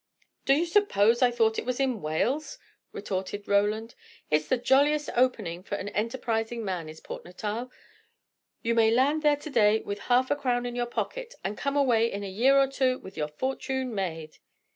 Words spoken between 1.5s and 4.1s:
it was in Wales?" retorted Roland.